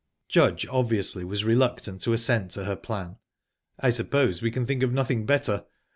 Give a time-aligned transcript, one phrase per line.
[0.27, 3.17] Judge obviously was reluctant to assent to her plan.
[3.79, 5.65] "I suppose we can think of nothing better.